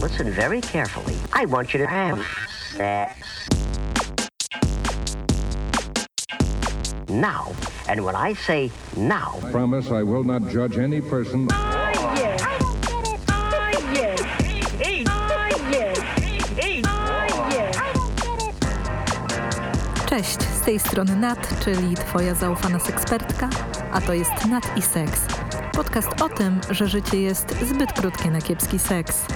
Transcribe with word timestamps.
Listen 0.00 0.30
very 0.30 0.60
carefully. 0.60 1.16
I 1.32 1.44
want 1.46 1.74
you 1.74 1.78
to 1.78 1.86
have 1.86 2.24
sex. 2.76 3.48
Now. 7.08 7.52
And 7.88 8.04
when 8.04 8.14
I 8.14 8.34
say 8.34 8.70
now, 8.96 9.40
Promise 9.50 9.90
I 9.90 10.02
will 10.02 10.22
not 10.22 10.42
judge 10.48 10.78
any 10.78 11.00
person. 11.00 11.48
Cześć, 20.08 20.42
z 20.42 20.60
tej 20.60 20.78
strony 20.78 21.16
Nat, 21.16 21.64
czyli 21.64 21.94
Twoja 21.94 22.34
zaufana 22.34 22.78
sekspertka, 22.78 23.48
a 23.92 24.00
to 24.00 24.12
jest 24.12 24.46
Nat 24.48 24.76
i 24.76 24.82
Seks. 24.82 25.26
Podcast 25.72 26.22
o 26.22 26.28
tym, 26.28 26.60
że 26.70 26.88
życie 26.88 27.22
jest 27.22 27.54
zbyt 27.68 27.92
krótkie 27.92 28.30
na 28.30 28.40
kiepski 28.40 28.78
seks. 28.78 29.26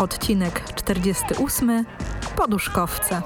Odcinek 0.00 0.74
48. 0.74 1.84
Poduszkowce. 2.36 3.22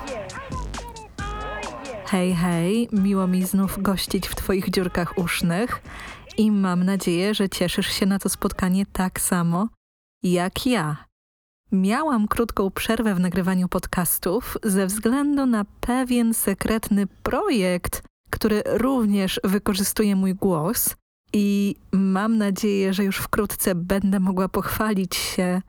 Hej, 2.06 2.34
hej, 2.34 2.88
miło 2.92 3.26
mi 3.26 3.44
znów 3.44 3.82
gościć 3.82 4.28
w 4.28 4.34
Twoich 4.34 4.70
dziurkach 4.70 5.18
usznych 5.18 5.82
i 6.36 6.50
mam 6.50 6.84
nadzieję, 6.84 7.34
że 7.34 7.48
cieszysz 7.48 7.86
się 7.86 8.06
na 8.06 8.18
to 8.18 8.28
spotkanie 8.28 8.86
tak 8.86 9.20
samo 9.20 9.68
jak 10.22 10.66
ja. 10.66 11.04
Miałam 11.72 12.28
krótką 12.28 12.70
przerwę 12.70 13.14
w 13.14 13.20
nagrywaniu 13.20 13.68
podcastów 13.68 14.58
ze 14.62 14.86
względu 14.86 15.46
na 15.46 15.64
pewien 15.80 16.34
sekretny 16.34 17.06
projekt, 17.06 18.02
który 18.30 18.62
również 18.66 19.40
wykorzystuje 19.44 20.16
mój 20.16 20.34
głos 20.34 20.96
i 21.32 21.76
mam 21.92 22.38
nadzieję, 22.38 22.94
że 22.94 23.04
już 23.04 23.16
wkrótce 23.16 23.74
będę 23.74 24.20
mogła 24.20 24.48
pochwalić 24.48 25.16
się, 25.16 25.62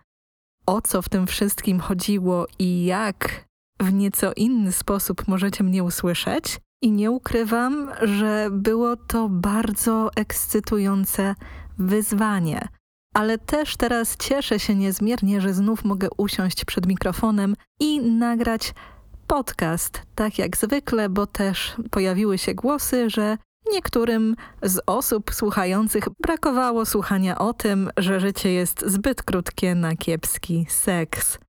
o 0.65 0.81
co 0.81 1.01
w 1.01 1.09
tym 1.09 1.27
wszystkim 1.27 1.79
chodziło 1.79 2.47
i 2.59 2.85
jak 2.85 3.45
w 3.79 3.93
nieco 3.93 4.33
inny 4.35 4.71
sposób 4.71 5.27
możecie 5.27 5.63
mnie 5.63 5.84
usłyszeć. 5.84 6.59
I 6.81 6.91
nie 6.91 7.12
ukrywam, 7.12 7.91
że 8.01 8.48
było 8.51 8.95
to 8.95 9.29
bardzo 9.29 10.09
ekscytujące 10.15 11.35
wyzwanie. 11.77 12.67
Ale 13.13 13.37
też 13.37 13.77
teraz 13.77 14.17
cieszę 14.17 14.59
się 14.59 14.75
niezmiernie, 14.75 15.41
że 15.41 15.53
znów 15.53 15.85
mogę 15.85 16.07
usiąść 16.17 16.65
przed 16.65 16.85
mikrofonem 16.85 17.55
i 17.79 18.01
nagrać 18.01 18.73
podcast, 19.27 20.01
tak 20.15 20.37
jak 20.37 20.57
zwykle, 20.57 21.09
bo 21.09 21.27
też 21.27 21.75
pojawiły 21.91 22.37
się 22.37 22.53
głosy, 22.53 23.09
że 23.09 23.37
niektórym 23.74 24.35
z 24.63 24.80
osób 24.85 25.34
słuchających 25.34 26.04
brakowało 26.20 26.85
słuchania 26.85 27.38
o 27.38 27.54
tym, 27.54 27.90
że 27.98 28.20
życie 28.20 28.52
jest 28.52 28.84
zbyt 28.88 29.24
krótkie 29.24 29.76
na 29.76 29.96
kiepski 29.96 30.66
seks. 30.70 31.40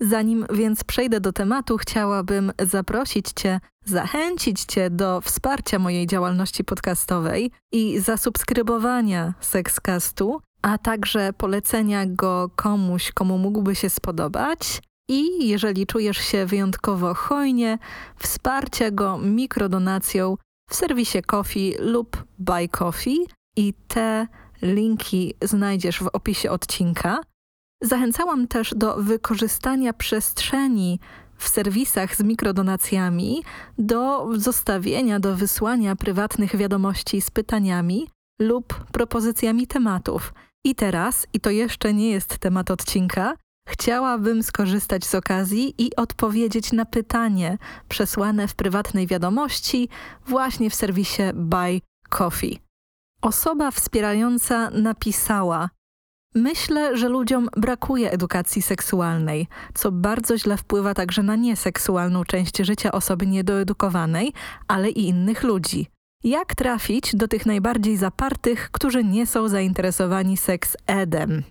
Zanim 0.00 0.46
więc 0.52 0.84
przejdę 0.84 1.20
do 1.20 1.32
tematu, 1.32 1.76
chciałabym 1.76 2.52
zaprosić 2.62 3.32
Cię, 3.36 3.60
zachęcić 3.84 4.64
Cię 4.64 4.90
do 4.90 5.20
wsparcia 5.20 5.78
mojej 5.78 6.06
działalności 6.06 6.64
podcastowej 6.64 7.50
i 7.72 7.98
zasubskrybowania 8.00 9.34
Sexcastu, 9.40 10.40
a 10.62 10.78
także 10.78 11.32
polecenia 11.32 12.06
go 12.06 12.50
komuś, 12.56 13.12
komu 13.12 13.38
mógłby 13.38 13.74
się 13.74 13.90
spodobać. 13.90 14.82
I 15.08 15.48
jeżeli 15.48 15.86
czujesz 15.86 16.18
się 16.18 16.46
wyjątkowo 16.46 17.14
hojnie, 17.14 17.78
wsparcia 18.18 18.90
go 18.90 19.18
mikrodonacją 19.18 20.36
w 20.72 20.74
serwisie 20.74 21.22
Coffee 21.22 21.74
lub 21.78 22.24
Buy 22.38 22.68
Coffee 22.68 23.26
i 23.56 23.74
te 23.88 24.26
linki 24.62 25.34
znajdziesz 25.42 25.98
w 25.98 26.06
opisie 26.12 26.50
odcinka. 26.50 27.20
Zachęcałam 27.82 28.48
też 28.48 28.74
do 28.76 28.96
wykorzystania 28.96 29.92
przestrzeni 29.92 31.00
w 31.36 31.48
serwisach 31.48 32.16
z 32.16 32.22
mikrodonacjami 32.22 33.42
do 33.78 34.28
zostawienia, 34.34 35.20
do 35.20 35.36
wysłania 35.36 35.96
prywatnych 35.96 36.56
wiadomości 36.56 37.20
z 37.20 37.30
pytaniami 37.30 38.08
lub 38.40 38.84
propozycjami 38.92 39.66
tematów. 39.66 40.34
I 40.64 40.74
teraz, 40.74 41.26
i 41.32 41.40
to 41.40 41.50
jeszcze 41.50 41.94
nie 41.94 42.10
jest 42.10 42.38
temat 42.38 42.70
odcinka, 42.70 43.34
chciałabym 43.68 44.42
skorzystać 44.42 45.04
z 45.04 45.14
okazji 45.14 45.74
i 45.78 45.96
odpowiedzieć 45.96 46.72
na 46.72 46.84
pytanie 46.84 47.58
przesłane 47.88 48.48
w 48.48 48.54
prywatnej 48.54 49.06
wiadomości 49.06 49.88
właśnie 50.26 50.70
w 50.70 50.74
serwisie 50.74 51.22
Buy 51.34 51.80
Coffee. 52.08 52.58
Osoba 53.22 53.70
wspierająca 53.70 54.70
napisała: 54.70 55.70
Myślę, 56.34 56.96
że 56.96 57.08
ludziom 57.08 57.48
brakuje 57.56 58.10
edukacji 58.10 58.62
seksualnej, 58.62 59.46
co 59.74 59.92
bardzo 59.92 60.38
źle 60.38 60.56
wpływa 60.56 60.94
także 60.94 61.22
na 61.22 61.36
nieseksualną 61.36 62.24
część 62.24 62.58
życia 62.58 62.92
osoby 62.92 63.26
niedoedukowanej, 63.26 64.32
ale 64.68 64.90
i 64.90 65.08
innych 65.08 65.42
ludzi. 65.42 65.86
Jak 66.24 66.54
trafić 66.54 67.16
do 67.16 67.28
tych 67.28 67.46
najbardziej 67.46 67.96
zapartych, 67.96 68.70
którzy 68.70 69.04
nie 69.04 69.26
są 69.26 69.48
zainteresowani 69.48 70.36
seks-edem? 70.36 71.42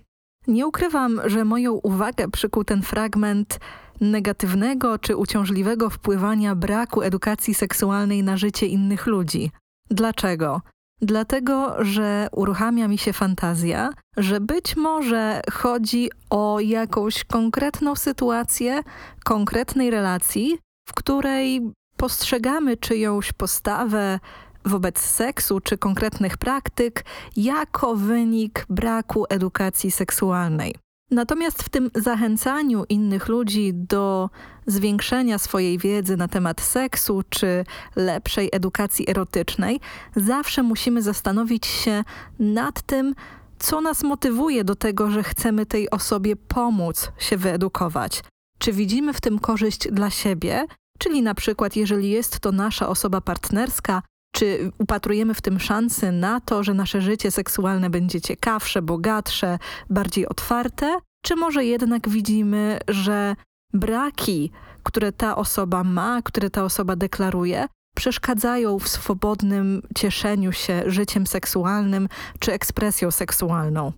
Nie 0.48 0.68
ukrywam, 0.68 1.22
że 1.26 1.46
moją 1.46 1.74
uwagę 1.74 2.32
przykuł 2.32 2.64
ten 2.64 2.82
fragment 2.82 3.60
negatywnego 4.02 5.00
czy 5.00 5.16
uciążliwego 5.16 5.90
wpływania 5.90 6.56
braku 6.56 7.02
edukacji 7.02 7.54
seksualnej 7.54 8.24
na 8.24 8.38
życie 8.38 8.68
innych 8.68 9.08
ludzi. 9.08 9.52
Dlaczego? 9.90 10.62
Dlatego, 11.02 11.76
że 11.84 12.28
uruchamia 12.32 12.88
mi 12.88 12.98
się 12.98 13.14
fantazja, 13.14 13.90
że 14.18 14.40
być 14.40 14.76
może 14.76 15.42
chodzi 15.52 16.10
o 16.30 16.60
jakąś 16.60 17.24
konkretną 17.24 17.96
sytuację, 17.96 18.84
konkretnej 19.24 19.90
relacji, 19.90 20.58
w 20.90 20.94
której 20.94 21.72
postrzegamy 21.98 22.78
czyjąś 22.78 23.34
postawę, 23.34 24.20
wobec 24.66 25.00
seksu 25.00 25.60
czy 25.60 25.78
konkretnych 25.78 26.38
praktyk 26.38 27.06
jako 27.36 27.96
wynik 27.96 28.66
braku 28.70 29.26
edukacji 29.30 29.92
seksualnej. 29.92 30.76
Natomiast 31.12 31.64
w 31.64 31.70
tym 31.70 31.92
zachęcaniu 31.96 32.84
innych 32.90 33.28
ludzi 33.28 33.74
do 33.74 34.30
zwiększenia 34.68 35.38
swojej 35.38 35.78
wiedzy 35.78 36.18
na 36.18 36.28
temat 36.28 36.62
seksu 36.62 37.22
czy 37.30 37.66
lepszej 37.96 38.50
edukacji 38.52 39.10
erotycznej, 39.10 39.80
zawsze 40.16 40.64
musimy 40.64 41.02
zastanowić 41.02 41.66
się 41.66 42.04
nad 42.40 42.82
tym, 42.82 43.16
co 43.60 43.82
nas 43.82 44.04
motywuje 44.04 44.64
do 44.64 44.76
tego, 44.76 45.12
że 45.12 45.24
chcemy 45.24 45.66
tej 45.66 45.90
osobie 45.90 46.36
pomóc 46.36 47.12
się 47.18 47.38
wyedukować. 47.38 48.24
Czy 48.58 48.74
widzimy 48.74 49.14
w 49.14 49.22
tym 49.22 49.40
korzyść 49.40 49.88
dla 49.92 50.10
siebie, 50.10 50.66
czyli 51.00 51.22
na 51.22 51.36
przykład 51.36 51.76
jeżeli 51.76 52.10
jest 52.10 52.40
to 52.40 52.52
nasza 52.52 52.90
osoba 52.90 53.22
partnerska, 53.22 54.02
czy 54.32 54.72
upatrujemy 54.78 55.34
w 55.34 55.42
tym 55.42 55.60
szansy 55.60 56.12
na 56.12 56.40
to, 56.40 56.64
że 56.64 56.74
nasze 56.74 57.02
życie 57.02 57.32
seksualne 57.32 57.90
będzie 57.90 58.22
ciekawsze, 58.22 58.82
bogatsze, 58.82 59.60
bardziej 59.90 60.28
otwarte? 60.28 60.98
Czy 61.24 61.36
może 61.36 61.66
jednak 61.66 62.10
widzimy, 62.10 62.80
że 62.88 63.36
braki, 63.74 64.52
które 64.84 65.12
ta 65.12 65.36
osoba 65.36 65.84
ma, 65.84 66.22
które 66.22 66.50
ta 66.50 66.64
osoba 66.64 66.96
deklaruje, 66.96 67.68
przeszkadzają 67.96 68.80
w 68.80 68.88
swobodnym 68.88 69.82
cieszeniu 69.96 70.52
się 70.52 70.84
życiem 70.86 71.28
seksualnym 71.28 72.10
czy 72.40 72.54
ekspresją 72.54 73.12
seksualną? 73.12 73.92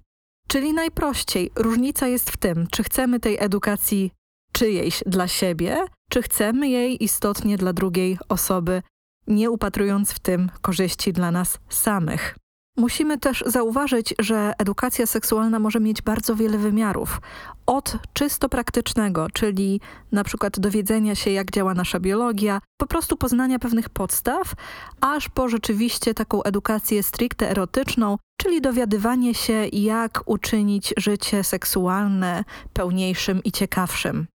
Czyli 0.48 0.74
najprościej, 0.74 1.52
różnica 1.56 2.08
jest 2.08 2.32
w 2.32 2.38
tym, 2.38 2.68
czy 2.72 2.84
chcemy 2.84 3.20
tej 3.20 3.38
edukacji 3.40 4.12
czyjejś 4.52 5.04
dla 5.06 5.28
siebie, 5.28 5.78
czy 6.10 6.22
chcemy 6.22 6.70
jej 6.70 7.04
istotnie 7.04 7.58
dla 7.58 7.74
drugiej 7.74 8.18
osoby 8.30 8.82
nie 9.28 9.52
upatrując 9.52 10.12
w 10.12 10.20
tym 10.20 10.52
korzyści 10.62 11.14
dla 11.14 11.32
nas 11.32 11.60
samych. 11.70 12.36
Musimy 12.78 13.18
też 13.18 13.44
zauważyć, 13.48 14.14
że 14.20 14.54
edukacja 14.58 15.06
seksualna 15.06 15.60
może 15.60 15.80
mieć 15.80 16.02
bardzo 16.02 16.36
wiele 16.36 16.58
wymiarów. 16.58 17.22
Od 17.66 17.98
czysto 18.14 18.50
praktycznego, 18.50 19.28
czyli 19.34 19.82
na 20.12 20.24
przykład 20.24 20.60
dowiedzenia 20.60 21.16
się, 21.16 21.32
jak 21.32 21.52
działa 21.52 21.74
nasza 21.74 22.00
biologia, 22.00 22.60
po 22.78 22.88
prostu 22.88 23.18
poznania 23.18 23.60
pewnych 23.60 23.90
podstaw, 23.90 24.54
aż 25.02 25.30
po 25.30 25.50
rzeczywiście 25.50 26.14
taką 26.14 26.44
edukację 26.44 27.04
stricte 27.04 27.50
erotyczną, 27.50 28.18
czyli 28.38 28.62
dowiadywanie 28.62 29.34
się, 29.34 29.68
jak 29.72 30.24
uczynić 30.26 30.94
życie 30.98 31.44
seksualne 31.44 32.44
pełniejszym 32.74 33.44
i 33.44 33.52
ciekawszym. 33.52 34.28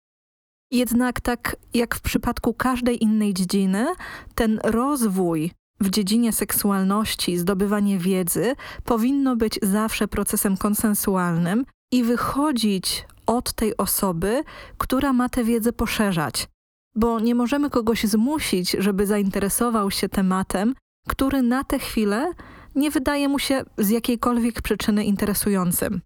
Jednak 0.70 1.20
tak 1.20 1.56
jak 1.74 1.94
w 1.94 2.00
przypadku 2.00 2.54
każdej 2.54 3.02
innej 3.02 3.34
dziedziny, 3.34 3.86
ten 4.34 4.60
rozwój 4.64 5.52
w 5.80 5.90
dziedzinie 5.90 6.32
seksualności, 6.32 7.38
zdobywanie 7.38 7.98
wiedzy 7.98 8.54
powinno 8.84 9.36
być 9.36 9.58
zawsze 9.62 10.08
procesem 10.08 10.56
konsensualnym 10.56 11.64
i 11.92 12.02
wychodzić 12.02 13.06
od 13.26 13.52
tej 13.52 13.76
osoby, 13.76 14.42
która 14.78 15.12
ma 15.12 15.28
tę 15.28 15.44
wiedzę 15.44 15.72
poszerzać. 15.72 16.48
Bo 16.94 17.20
nie 17.20 17.34
możemy 17.34 17.70
kogoś 17.70 18.04
zmusić, 18.04 18.70
żeby 18.70 19.06
zainteresował 19.06 19.90
się 19.90 20.08
tematem, 20.08 20.74
który 21.08 21.42
na 21.42 21.64
tę 21.64 21.78
chwilę 21.78 22.32
nie 22.74 22.90
wydaje 22.90 23.28
mu 23.28 23.38
się 23.38 23.62
z 23.78 23.88
jakiejkolwiek 23.88 24.62
przyczyny 24.62 25.04
interesującym. 25.04 26.00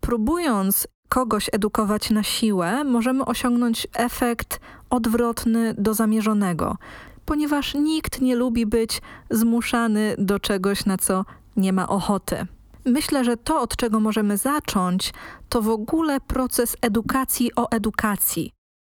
Próbując 0.00 0.88
kogoś 1.08 1.50
edukować 1.52 2.10
na 2.10 2.22
siłę, 2.22 2.84
możemy 2.84 3.24
osiągnąć 3.24 3.86
efekt 3.94 4.60
odwrotny 4.90 5.74
do 5.78 5.94
zamierzonego, 5.94 6.76
ponieważ 7.24 7.74
nikt 7.74 8.20
nie 8.20 8.36
lubi 8.36 8.66
być 8.66 9.02
zmuszany 9.30 10.14
do 10.18 10.40
czegoś, 10.40 10.86
na 10.86 10.96
co 10.96 11.24
nie 11.56 11.72
ma 11.72 11.88
ochoty. 11.88 12.46
Myślę, 12.84 13.24
że 13.24 13.36
to, 13.36 13.60
od 13.60 13.76
czego 13.76 14.00
możemy 14.00 14.36
zacząć, 14.36 15.12
to 15.48 15.62
w 15.62 15.68
ogóle 15.68 16.20
proces 16.20 16.76
edukacji 16.82 17.54
o 17.56 17.70
edukacji, 17.70 18.52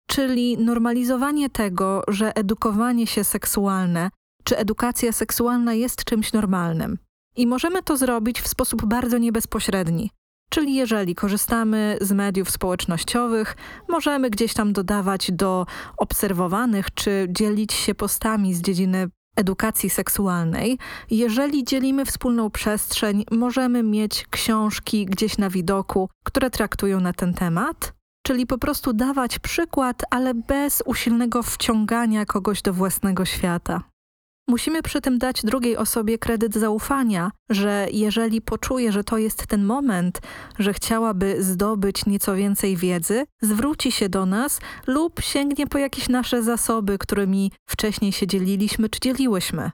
czyli 0.07 0.57
normalizowanie 0.57 1.49
tego, 1.49 2.03
że 2.07 2.35
edukowanie 2.35 3.07
się 3.07 3.23
seksualne 3.23 4.09
czy 4.43 4.57
edukacja 4.57 5.11
seksualna 5.11 5.73
jest 5.73 6.03
czymś 6.03 6.33
normalnym. 6.33 6.97
I 7.35 7.47
możemy 7.47 7.83
to 7.83 7.97
zrobić 7.97 8.41
w 8.41 8.47
sposób 8.47 8.85
bardzo 8.85 9.17
niebezpośredni. 9.17 10.11
Czyli 10.49 10.75
jeżeli 10.75 11.15
korzystamy 11.15 11.97
z 12.01 12.11
mediów 12.11 12.49
społecznościowych, 12.49 13.55
możemy 13.89 14.29
gdzieś 14.29 14.53
tam 14.53 14.73
dodawać 14.73 15.31
do 15.31 15.65
obserwowanych 15.97 16.93
czy 16.93 17.27
dzielić 17.29 17.73
się 17.73 17.95
postami 17.95 18.53
z 18.53 18.61
dziedziny 18.61 19.09
edukacji 19.35 19.89
seksualnej. 19.89 20.77
Jeżeli 21.11 21.63
dzielimy 21.63 22.05
wspólną 22.05 22.49
przestrzeń, 22.49 23.25
możemy 23.31 23.83
mieć 23.83 24.25
książki 24.29 25.05
gdzieś 25.05 25.37
na 25.37 25.49
widoku, 25.49 26.09
które 26.23 26.49
traktują 26.49 26.99
na 26.99 27.13
ten 27.13 27.33
temat. 27.33 27.93
Czyli 28.23 28.47
po 28.47 28.57
prostu 28.57 28.93
dawać 28.93 29.39
przykład, 29.39 30.03
ale 30.09 30.33
bez 30.33 30.83
usilnego 30.85 31.43
wciągania 31.43 32.25
kogoś 32.25 32.61
do 32.61 32.73
własnego 32.73 33.25
świata. 33.25 33.81
Musimy 34.49 34.81
przy 34.81 35.01
tym 35.01 35.17
dać 35.17 35.41
drugiej 35.41 35.77
osobie 35.77 36.17
kredyt 36.17 36.55
zaufania, 36.55 37.31
że 37.49 37.87
jeżeli 37.91 38.41
poczuje, 38.41 38.91
że 38.91 39.03
to 39.03 39.17
jest 39.17 39.47
ten 39.47 39.65
moment, 39.65 40.21
że 40.59 40.73
chciałaby 40.73 41.43
zdobyć 41.43 42.05
nieco 42.05 42.35
więcej 42.35 42.77
wiedzy, 42.77 43.25
zwróci 43.41 43.91
się 43.91 44.09
do 44.09 44.25
nas 44.25 44.61
lub 44.87 45.21
sięgnie 45.21 45.67
po 45.67 45.77
jakieś 45.77 46.09
nasze 46.09 46.43
zasoby, 46.43 46.97
którymi 46.97 47.51
wcześniej 47.69 48.11
się 48.11 48.27
dzieliliśmy 48.27 48.89
czy 48.89 48.99
dzieliłyśmy. 48.99 49.71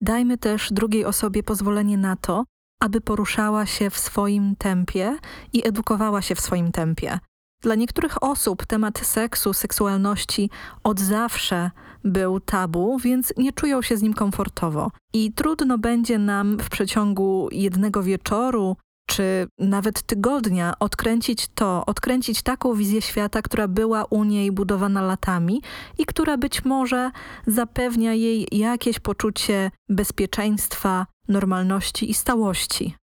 Dajmy 0.00 0.38
też 0.38 0.68
drugiej 0.72 1.04
osobie 1.04 1.42
pozwolenie 1.42 1.98
na 1.98 2.16
to, 2.16 2.44
aby 2.80 3.00
poruszała 3.00 3.66
się 3.66 3.90
w 3.90 3.98
swoim 3.98 4.56
tempie 4.56 5.16
i 5.52 5.66
edukowała 5.68 6.22
się 6.22 6.34
w 6.34 6.40
swoim 6.40 6.72
tempie. 6.72 7.18
Dla 7.62 7.74
niektórych 7.74 8.22
osób 8.22 8.66
temat 8.66 8.98
seksu, 8.98 9.52
seksualności 9.52 10.50
od 10.84 11.00
zawsze 11.00 11.70
był 12.04 12.40
tabu, 12.40 12.98
więc 12.98 13.32
nie 13.36 13.52
czują 13.52 13.82
się 13.82 13.96
z 13.96 14.02
nim 14.02 14.14
komfortowo. 14.14 14.90
I 15.12 15.32
trudno 15.32 15.78
będzie 15.78 16.18
nam 16.18 16.58
w 16.58 16.68
przeciągu 16.70 17.48
jednego 17.52 18.02
wieczoru 18.02 18.76
czy 19.10 19.46
nawet 19.58 20.02
tygodnia 20.02 20.74
odkręcić 20.80 21.48
to, 21.54 21.86
odkręcić 21.86 22.42
taką 22.42 22.74
wizję 22.74 23.02
świata, 23.02 23.42
która 23.42 23.68
była 23.68 24.04
u 24.04 24.24
niej 24.24 24.52
budowana 24.52 25.02
latami 25.02 25.62
i 25.98 26.06
która 26.06 26.36
być 26.36 26.64
może 26.64 27.10
zapewnia 27.46 28.14
jej 28.14 28.48
jakieś 28.52 28.98
poczucie 28.98 29.70
bezpieczeństwa, 29.88 31.06
normalności 31.28 32.10
i 32.10 32.14
stałości. 32.14 32.94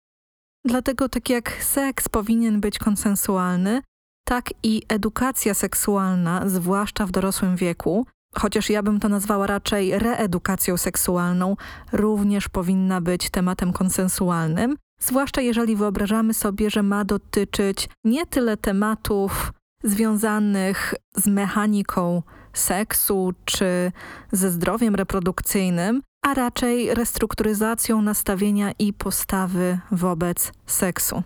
Dlatego 0.64 1.08
tak 1.08 1.30
jak 1.30 1.50
seks 1.62 2.08
powinien 2.08 2.60
być 2.60 2.78
konsensualny, 2.78 3.82
tak 4.24 4.50
i 4.62 4.82
edukacja 4.88 5.54
seksualna, 5.54 6.48
zwłaszcza 6.48 7.06
w 7.06 7.10
dorosłym 7.10 7.56
wieku, 7.56 8.06
chociaż 8.38 8.70
ja 8.70 8.82
bym 8.82 9.00
to 9.00 9.08
nazwała 9.08 9.46
raczej 9.46 9.98
reedukacją 9.98 10.76
seksualną, 10.76 11.56
również 11.92 12.48
powinna 12.48 13.00
być 13.00 13.30
tematem 13.30 13.72
konsensualnym, 13.72 14.76
zwłaszcza 15.00 15.40
jeżeli 15.40 15.76
wyobrażamy 15.76 16.34
sobie, 16.34 16.70
że 16.70 16.82
ma 16.82 17.04
dotyczyć 17.04 17.88
nie 18.04 18.26
tyle 18.26 18.56
tematów 18.56 19.52
związanych 19.84 20.94
z 21.16 21.26
mechaniką 21.26 22.22
seksu 22.52 23.32
czy 23.44 23.92
ze 24.32 24.50
zdrowiem 24.50 24.94
reprodukcyjnym, 24.94 26.02
a 26.22 26.34
raczej 26.34 26.94
restrukturyzacją 26.94 28.02
nastawienia 28.02 28.72
i 28.78 28.92
postawy 28.92 29.78
wobec 29.90 30.52
seksu. 30.66 31.22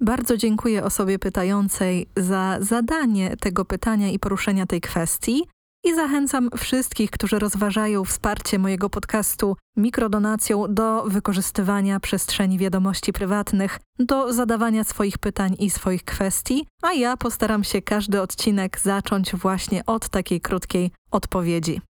Bardzo 0.00 0.36
dziękuję 0.36 0.84
osobie 0.84 1.18
pytającej 1.18 2.06
za 2.16 2.56
zadanie 2.60 3.36
tego 3.36 3.64
pytania 3.64 4.08
i 4.08 4.18
poruszenia 4.18 4.66
tej 4.66 4.80
kwestii 4.80 5.44
i 5.84 5.94
zachęcam 5.94 6.50
wszystkich, 6.56 7.10
którzy 7.10 7.38
rozważają 7.38 8.04
wsparcie 8.04 8.58
mojego 8.58 8.90
podcastu 8.90 9.56
mikrodonacją 9.76 10.74
do 10.74 11.02
wykorzystywania 11.02 12.00
przestrzeni 12.00 12.58
wiadomości 12.58 13.12
prywatnych, 13.12 13.78
do 13.98 14.32
zadawania 14.32 14.84
swoich 14.84 15.18
pytań 15.18 15.56
i 15.58 15.70
swoich 15.70 16.04
kwestii, 16.04 16.66
a 16.82 16.92
ja 16.92 17.16
postaram 17.16 17.64
się 17.64 17.82
każdy 17.82 18.20
odcinek 18.20 18.80
zacząć 18.80 19.36
właśnie 19.36 19.86
od 19.86 20.08
takiej 20.08 20.40
krótkiej 20.40 20.90
odpowiedzi. 21.10 21.80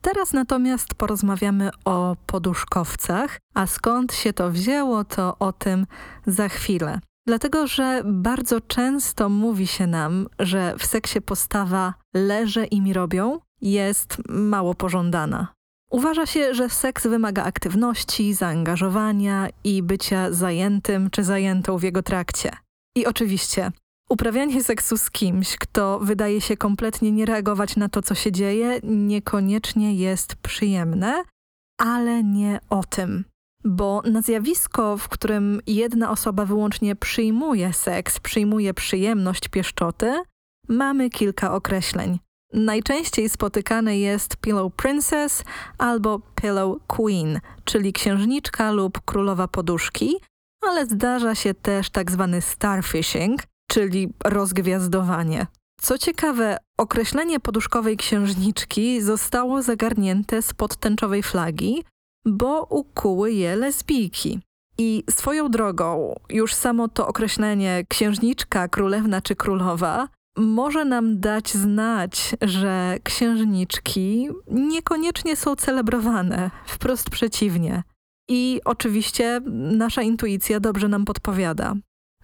Teraz 0.00 0.32
natomiast 0.32 0.94
porozmawiamy 0.94 1.70
o 1.84 2.16
poduszkowcach, 2.26 3.38
a 3.54 3.66
skąd 3.66 4.14
się 4.14 4.32
to 4.32 4.50
wzięło, 4.50 5.04
to 5.04 5.38
o 5.38 5.52
tym 5.52 5.86
za 6.26 6.48
chwilę. 6.48 7.00
Dlatego, 7.26 7.66
że 7.66 8.02
bardzo 8.04 8.60
często 8.60 9.28
mówi 9.28 9.66
się 9.66 9.86
nam, 9.86 10.26
że 10.38 10.74
w 10.78 10.86
seksie 10.86 11.20
postawa 11.20 11.94
leżę 12.14 12.64
i 12.64 12.80
mi 12.80 12.92
robią 12.92 13.38
jest 13.60 14.16
mało 14.28 14.74
pożądana. 14.74 15.54
Uważa 15.90 16.26
się, 16.26 16.54
że 16.54 16.68
seks 16.68 17.06
wymaga 17.06 17.44
aktywności, 17.44 18.34
zaangażowania 18.34 19.48
i 19.64 19.82
bycia 19.82 20.32
zajętym 20.32 21.10
czy 21.10 21.24
zajętą 21.24 21.78
w 21.78 21.82
jego 21.82 22.02
trakcie. 22.02 22.50
I 22.96 23.06
oczywiście, 23.06 23.70
uprawianie 24.08 24.64
seksu 24.64 24.96
z 24.96 25.10
kimś, 25.10 25.56
kto 25.56 25.98
wydaje 25.98 26.40
się 26.40 26.56
kompletnie 26.56 27.12
nie 27.12 27.26
reagować 27.26 27.76
na 27.76 27.88
to, 27.88 28.02
co 28.02 28.14
się 28.14 28.32
dzieje, 28.32 28.80
niekoniecznie 28.82 29.94
jest 29.94 30.36
przyjemne, 30.36 31.22
ale 31.78 32.22
nie 32.22 32.60
o 32.70 32.84
tym. 32.84 33.24
Bo 33.64 34.02
na 34.04 34.22
zjawisko, 34.22 34.96
w 34.96 35.08
którym 35.08 35.60
jedna 35.66 36.10
osoba 36.10 36.44
wyłącznie 36.44 36.96
przyjmuje 36.96 37.72
seks, 37.72 38.20
przyjmuje 38.20 38.74
przyjemność 38.74 39.48
pieszczoty, 39.48 40.22
mamy 40.68 41.10
kilka 41.10 41.54
określeń. 41.54 42.18
Najczęściej 42.52 43.28
spotykane 43.28 43.98
jest 43.98 44.36
Pillow 44.36 44.72
Princess 44.72 45.44
albo 45.78 46.20
Pillow 46.34 46.76
Queen, 46.86 47.40
czyli 47.64 47.92
księżniczka 47.92 48.72
lub 48.72 49.00
królowa 49.04 49.48
poduszki, 49.48 50.16
ale 50.62 50.86
zdarza 50.86 51.34
się 51.34 51.54
też 51.54 51.90
tak 51.90 52.10
zwany 52.10 52.40
starfishing, 52.40 53.42
czyli 53.70 54.12
rozgwiazdowanie. 54.24 55.46
Co 55.80 55.98
ciekawe, 55.98 56.56
określenie 56.78 57.40
poduszkowej 57.40 57.96
księżniczki 57.96 59.02
zostało 59.02 59.62
zagarnięte 59.62 60.42
spod 60.42 60.76
tęczowej 60.76 61.22
flagi, 61.22 61.84
bo 62.24 62.66
ukuły 62.70 63.32
je 63.32 63.56
lesbijki. 63.56 64.40
I 64.78 65.04
swoją 65.10 65.50
drogą, 65.50 66.14
już 66.30 66.54
samo 66.54 66.88
to 66.88 67.06
określenie 67.06 67.84
księżniczka, 67.88 68.68
królewna 68.68 69.22
czy 69.22 69.36
królowa 69.36 70.08
może 70.36 70.84
nam 70.84 71.20
dać 71.20 71.52
znać, 71.52 72.36
że 72.42 72.96
księżniczki 73.02 74.28
niekoniecznie 74.50 75.36
są 75.36 75.56
celebrowane, 75.56 76.50
wprost 76.66 77.10
przeciwnie. 77.10 77.82
I 78.28 78.60
oczywiście 78.64 79.40
nasza 79.72 80.02
intuicja 80.02 80.60
dobrze 80.60 80.88
nam 80.88 81.04
podpowiada. 81.04 81.74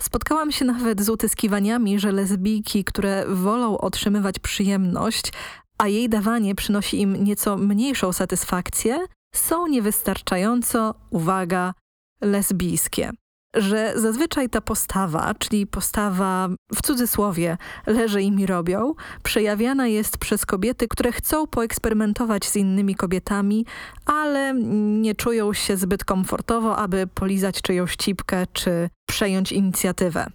Spotkałam 0.01 0.53
się 0.53 0.65
nawet 0.65 1.03
z 1.03 1.09
utyskiwaniami, 1.09 1.99
że 1.99 2.13
lesbijki, 2.13 2.85
które 2.85 3.25
wolą 3.29 3.79
otrzymywać 3.79 4.39
przyjemność, 4.39 5.33
a 5.79 5.89
jej 5.89 6.09
dawanie 6.09 6.55
przynosi 6.55 7.01
im 7.01 7.25
nieco 7.25 7.57
mniejszą 7.57 8.13
satysfakcję, 8.13 8.99
są 9.35 9.67
niewystarczająco, 9.67 10.95
uwaga, 11.11 11.75
lesbijskie. 12.21 13.11
Że 13.55 13.93
zazwyczaj 13.97 14.49
ta 14.49 14.61
postawa, 14.61 15.35
czyli 15.35 15.67
postawa 15.67 16.49
w 16.75 16.83
cudzysłowie 16.83 17.57
leży 17.87 18.23
i 18.23 18.33
mi 18.33 18.47
robią, 18.47 18.95
przejawiana 19.23 19.87
jest 19.87 20.19
przez 20.19 20.47
kobiety, 20.47 20.89
które 20.89 21.13
chcą 21.13 21.47
poeksperymentować 21.47 22.45
z 22.45 22.57
innymi 22.57 22.95
kobietami, 22.95 23.67
ale 24.07 24.55
nie 25.01 25.15
czują 25.15 25.53
się 25.53 25.77
zbyt 25.77 26.05
komfortowo, 26.05 26.77
aby 26.77 27.07
polizać 27.07 27.63
czyjąś 27.63 27.97
cipkę 27.97 28.47
czy 28.53 28.91
przejąć 29.09 29.53
inicjatywę. 29.53 30.27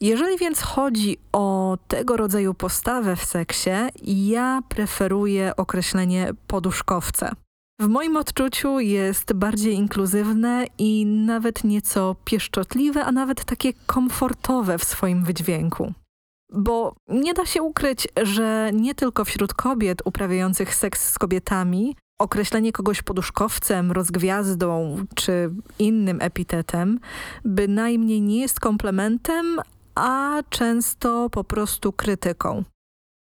Jeżeli 0.00 0.38
więc 0.38 0.60
chodzi 0.60 1.18
o 1.32 1.78
tego 1.88 2.16
rodzaju 2.16 2.54
postawę 2.54 3.16
w 3.16 3.24
seksie, 3.24 3.70
ja 4.04 4.60
preferuję 4.68 5.56
określenie 5.56 6.30
poduszkowce. 6.46 7.30
W 7.82 7.88
moim 7.88 8.16
odczuciu 8.16 8.80
jest 8.80 9.32
bardziej 9.32 9.74
inkluzywne 9.74 10.66
i 10.78 11.06
nawet 11.06 11.64
nieco 11.64 12.16
pieszczotliwe, 12.24 13.04
a 13.04 13.12
nawet 13.12 13.44
takie 13.44 13.72
komfortowe 13.86 14.78
w 14.78 14.84
swoim 14.84 15.24
wydźwięku. 15.24 15.92
Bo 16.52 16.94
nie 17.08 17.34
da 17.34 17.46
się 17.46 17.62
ukryć, 17.62 18.08
że 18.22 18.70
nie 18.72 18.94
tylko 18.94 19.24
wśród 19.24 19.54
kobiet 19.54 20.02
uprawiających 20.04 20.74
seks 20.74 21.12
z 21.12 21.18
kobietami 21.18 21.96
określenie 22.20 22.72
kogoś 22.72 23.02
poduszkowcem, 23.02 23.92
rozgwiazdą 23.92 24.96
czy 25.14 25.50
innym 25.78 26.18
epitetem 26.20 27.00
bynajmniej 27.44 28.22
nie 28.22 28.40
jest 28.40 28.60
komplementem, 28.60 29.60
a 29.94 30.42
często 30.50 31.30
po 31.30 31.44
prostu 31.44 31.92
krytyką. 31.92 32.64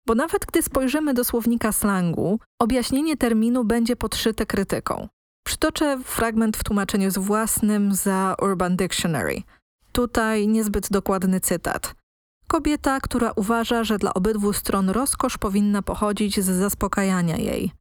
Bo 0.08 0.14
nawet 0.14 0.46
gdy 0.46 0.62
spojrzymy 0.62 1.14
do 1.14 1.24
słownika 1.24 1.72
slangu, 1.72 2.40
objaśnienie 2.58 3.16
terminu 3.16 3.64
będzie 3.64 3.96
podszyte 3.96 4.46
krytyką. 4.46 5.08
Przytoczę 5.46 5.98
fragment 6.04 6.56
w 6.56 6.64
tłumaczeniu 6.64 7.10
z 7.10 7.18
własnym 7.18 7.94
za 7.94 8.36
Urban 8.42 8.76
Dictionary. 8.76 9.42
Tutaj 9.92 10.48
niezbyt 10.48 10.88
dokładny 10.90 11.40
cytat. 11.40 11.94
Kobieta, 12.46 13.00
która 13.00 13.32
uważa, 13.36 13.84
że 13.84 13.98
dla 13.98 14.14
obydwu 14.14 14.52
stron 14.52 14.90
rozkosz 14.90 15.38
powinna 15.38 15.82
pochodzić 15.82 16.40
z 16.40 16.46
zaspokajania 16.46 17.36
jej. 17.36 17.72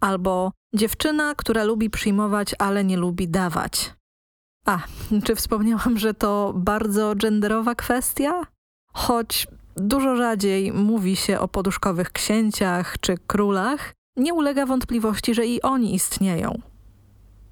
Albo 0.00 0.52
dziewczyna, 0.74 1.34
która 1.34 1.64
lubi 1.64 1.90
przyjmować, 1.90 2.54
ale 2.58 2.84
nie 2.84 2.96
lubi 2.96 3.28
dawać. 3.28 3.94
A, 4.66 4.78
czy 5.24 5.34
wspomniałam, 5.34 5.98
że 5.98 6.14
to 6.14 6.52
bardzo 6.56 7.14
genderowa 7.16 7.74
kwestia? 7.74 8.42
Choć 8.92 9.46
dużo 9.80 10.16
rzadziej 10.16 10.72
mówi 10.72 11.16
się 11.16 11.40
o 11.40 11.48
poduszkowych 11.48 12.12
księciach 12.12 12.96
czy 13.00 13.14
królach, 13.26 13.94
nie 14.16 14.34
ulega 14.34 14.66
wątpliwości, 14.66 15.34
że 15.34 15.46
i 15.46 15.62
oni 15.62 15.94
istnieją. 15.94 16.58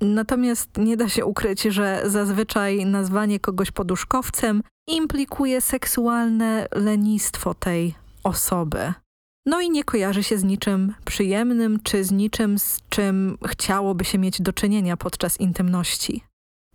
Natomiast 0.01 0.71
nie 0.79 0.97
da 0.97 1.09
się 1.09 1.25
ukryć, 1.25 1.63
że 1.63 2.03
zazwyczaj 2.05 2.87
nazwanie 2.87 3.41
kogoś 3.41 3.71
poduszkowcem 3.71 4.63
implikuje 4.89 5.61
seksualne 5.61 6.67
lenistwo 6.75 7.55
tej 7.55 7.95
osoby. 8.25 8.93
No 9.47 9.61
i 9.61 9.71
nie 9.71 9.85
kojarzy 9.85 10.23
się 10.23 10.39
z 10.39 10.45
niczym 10.45 10.95
przyjemnym, 11.05 11.81
czy 11.83 12.05
z 12.05 12.13
niczym, 12.13 12.59
z 12.59 12.81
czym 12.89 13.39
chciałoby 13.47 14.05
się 14.05 14.19
mieć 14.19 14.43
do 14.43 14.53
czynienia 14.53 14.97
podczas 14.97 15.41
intymności. 15.41 16.25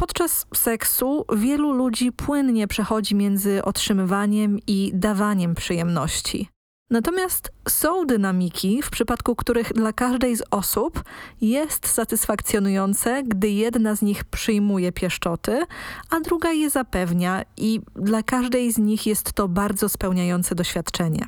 Podczas 0.01 0.46
seksu 0.55 1.25
wielu 1.36 1.72
ludzi 1.72 2.12
płynnie 2.12 2.67
przechodzi 2.67 3.15
między 3.15 3.63
otrzymywaniem 3.63 4.60
i 4.67 4.91
dawaniem 4.93 5.55
przyjemności. 5.55 6.50
Natomiast 6.89 7.51
są 7.70 8.05
dynamiki, 8.05 8.81
w 8.81 8.89
przypadku 8.89 9.36
których 9.36 9.74
dla 9.74 9.93
każdej 9.93 10.36
z 10.36 10.43
osób 10.51 11.03
jest 11.41 11.88
satysfakcjonujące, 11.88 13.24
gdy 13.24 13.50
jedna 13.50 13.96
z 13.96 14.01
nich 14.01 14.24
przyjmuje 14.24 14.91
pieszczoty, 14.91 15.63
a 16.10 16.20
druga 16.20 16.51
je 16.51 16.70
zapewnia 16.70 17.43
i 17.58 17.81
dla 17.96 18.24
każdej 18.24 18.72
z 18.72 18.77
nich 18.77 19.08
jest 19.08 19.34
to 19.34 19.48
bardzo 19.48 19.89
spełniające 19.89 20.55
doświadczenie. 20.55 21.25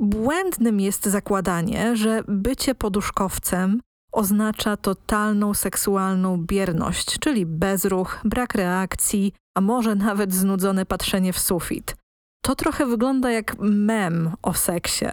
Błędnym 0.00 0.80
jest 0.80 1.04
zakładanie, 1.04 1.96
że 1.96 2.22
bycie 2.28 2.74
poduszkowcem 2.74 3.80
oznacza 4.12 4.76
totalną 4.76 5.54
seksualną 5.54 6.44
bierność, 6.46 7.18
czyli 7.18 7.46
bezruch, 7.46 8.20
brak 8.24 8.54
reakcji, 8.54 9.32
a 9.56 9.60
może 9.60 9.94
nawet 9.94 10.34
znudzone 10.34 10.86
patrzenie 10.86 11.32
w 11.32 11.38
sufit. 11.38 11.96
To 12.42 12.54
trochę 12.54 12.86
wygląda 12.86 13.30
jak 13.30 13.56
mem 13.58 14.32
o 14.42 14.54
seksie. 14.54 15.06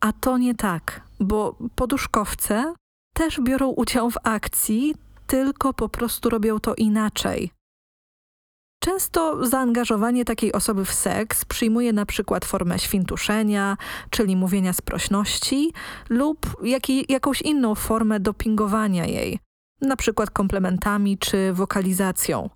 A 0.00 0.12
to 0.12 0.38
nie 0.38 0.54
tak, 0.54 1.00
bo 1.20 1.58
poduszkowce 1.74 2.74
też 3.14 3.40
biorą 3.40 3.68
udział 3.68 4.10
w 4.10 4.18
akcji, 4.22 4.94
tylko 5.26 5.74
po 5.74 5.88
prostu 5.88 6.30
robią 6.30 6.60
to 6.60 6.74
inaczej. 6.74 7.50
Często 8.80 9.46
zaangażowanie 9.46 10.24
takiej 10.24 10.52
osoby 10.52 10.84
w 10.84 10.92
seks 10.92 11.44
przyjmuje 11.44 11.92
na 11.92 12.06
przykład 12.06 12.44
formę 12.44 12.78
świntuszenia, 12.78 13.76
czyli 14.10 14.36
mówienia 14.36 14.72
sprośności 14.72 15.72
lub 16.08 16.56
jakąś 17.08 17.42
inną 17.42 17.74
formę 17.74 18.20
dopingowania 18.20 19.06
jej, 19.06 19.38
na 19.80 19.96
przykład 19.96 20.30
komplementami 20.30 21.18
czy 21.18 21.52
wokalizacją. 21.52 22.50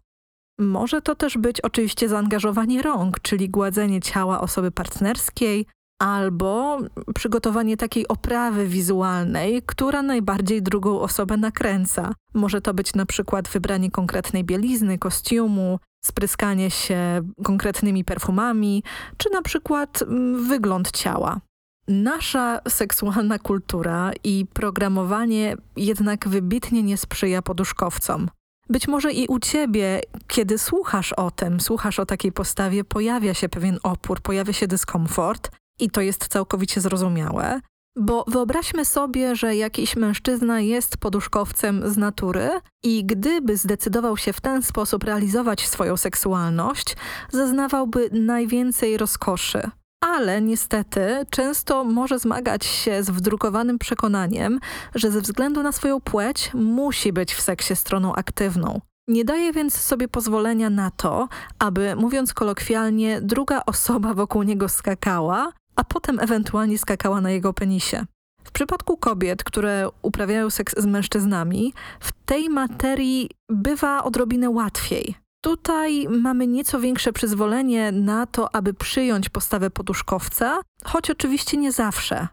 Może 0.59 1.03
to 1.03 1.15
też 1.15 1.39
być 1.39 1.61
oczywiście 1.61 2.09
zaangażowanie 2.09 2.83
rąk, 2.83 3.21
czyli 3.21 3.51
gładzenie 3.51 4.01
ciała 4.01 4.41
osoby 4.41 4.71
partnerskiej, 4.71 5.67
albo 5.99 6.79
przygotowanie 7.15 7.77
takiej 7.77 8.09
oprawy 8.09 8.67
wizualnej, 8.67 9.63
która 9.67 10.03
najbardziej 10.03 10.63
drugą 10.63 11.01
osobę 11.01 11.37
nakręca. 11.37 12.15
Może 12.35 12.61
to 12.61 12.75
być 12.75 12.95
na 12.95 13.07
przykład 13.07 13.49
wybranie 13.49 13.91
konkretnej 13.91 14.45
bielizny, 14.45 14.99
kostiumu, 14.99 15.79
spryskanie 16.05 16.71
się 16.71 17.23
konkretnymi 17.45 18.05
perfumami, 18.05 18.83
czy 19.17 19.31
na 19.31 19.43
przykład 19.43 20.03
mm, 20.03 20.49
wygląd 20.49 20.91
ciała. 20.91 21.41
Nasza 21.89 22.61
seksualna 22.69 23.39
kultura 23.39 24.13
i 24.25 24.47
programowanie 24.53 25.57
jednak 25.77 26.29
wybitnie 26.29 26.83
nie 26.83 26.97
sprzyja 26.97 27.43
poduszkowcom. 27.43 28.31
Być 28.69 28.89
może 28.89 29.13
i 29.13 29.27
u 29.27 29.39
ciebie, 29.39 30.01
kiedy 30.29 30.59
słuchasz 30.59 31.13
o 31.13 31.31
tym, 31.31 31.61
słuchasz 31.61 31.99
o 31.99 32.07
takiej 32.07 32.33
postawie, 32.33 32.85
pojawia 32.85 33.35
się 33.35 33.49
pewien 33.49 33.79
opór, 33.83 34.21
pojawia 34.21 34.53
się 34.53 34.67
dyskomfort 34.67 35.51
i 35.81 35.91
to 35.91 36.01
jest 36.01 36.29
całkowicie 36.29 36.81
zrozumiałe. 36.81 37.61
Bo 37.97 38.25
wyobraźmy 38.29 38.85
sobie, 38.85 39.37
że 39.37 39.57
jakiś 39.57 39.97
mężczyzna 39.97 40.61
jest 40.61 40.97
poduszkowcem 40.97 41.91
z 41.91 41.97
natury 41.97 42.51
i 42.83 43.05
gdyby 43.05 43.57
zdecydował 43.57 44.17
się 44.17 44.33
w 44.33 44.41
ten 44.41 44.63
sposób 44.63 45.05
realizować 45.05 45.69
swoją 45.69 45.97
seksualność, 45.97 46.97
zaznawałby 47.31 48.09
najwięcej 48.13 48.97
rozkoszy. 48.97 49.71
Ale 50.05 50.43
niestety 50.43 51.27
często 51.31 51.85
może 51.85 52.19
zmagać 52.19 52.65
się 52.65 53.03
z 53.03 53.11
wdrukowanym 53.11 53.79
przekonaniem, 53.79 54.61
że 54.95 55.11
ze 55.11 55.21
względu 55.21 55.63
na 55.63 55.73
swoją 55.73 56.01
płeć 56.01 56.51
musi 56.55 57.13
być 57.13 57.35
w 57.35 57.41
seksie 57.41 57.77
stroną 57.77 58.15
aktywną. 58.15 58.81
Nie 59.09 59.25
daje 59.25 59.53
więc 59.53 59.75
sobie 59.75 60.09
pozwolenia 60.09 60.71
na 60.71 60.91
to, 60.91 61.29
aby, 61.59 61.97
mówiąc 61.97 62.35
kolokwialnie, 62.35 63.21
druga 63.21 63.63
osoba 63.67 64.15
wokół 64.15 64.43
niego 64.43 64.69
skakała, 64.69 65.53
a 65.77 65.85
potem 65.85 66.21
ewentualnie 66.21 66.79
skakała 66.79 67.21
na 67.21 67.31
jego 67.31 67.53
penisie. 67.53 68.07
W 68.45 68.51
przypadku 68.51 68.97
kobiet, 68.97 69.45
które 69.45 69.89
uprawiają 70.03 70.51
seks 70.51 70.75
z 70.79 70.87
mężczyznami, 70.87 71.75
w 72.01 72.13
tej 72.25 72.49
materii 72.49 73.31
bywa 73.49 74.05
odrobinę 74.05 74.51
łatwiej. 74.51 75.15
Tutaj 75.45 76.07
mamy 76.09 76.47
nieco 76.47 76.81
większe 76.81 77.13
przyzwolenie 77.13 77.93
na 77.93 78.27
to, 78.27 78.55
aby 78.55 78.75
przyjąć 78.75 79.29
postawę 79.29 79.71
poduszkowca, 79.71 80.61
choć 80.85 81.11
oczywiście 81.11 81.57
nie 81.57 81.73
zawsze. 81.73 82.29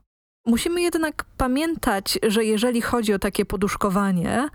Musimy 0.46 0.82
jednak 0.82 1.26
pamiętać, 1.38 2.20
że 2.28 2.46
jeżeli 2.46 2.82
chodzi 2.82 3.14
o 3.14 3.20
takie 3.20 3.46
poduszkowanie, 3.46 4.50